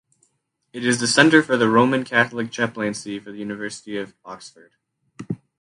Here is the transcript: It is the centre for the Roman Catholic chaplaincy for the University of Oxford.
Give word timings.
It 0.73 0.83
is 0.83 0.99
the 0.99 1.05
centre 1.05 1.43
for 1.43 1.57
the 1.57 1.69
Roman 1.69 2.03
Catholic 2.03 2.49
chaplaincy 2.49 3.19
for 3.19 3.31
the 3.31 3.37
University 3.37 3.97
of 3.97 4.15
Oxford. 4.25 4.71